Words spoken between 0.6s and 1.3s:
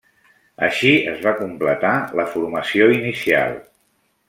Així es